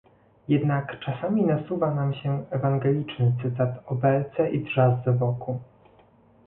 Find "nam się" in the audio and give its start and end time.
1.93-2.45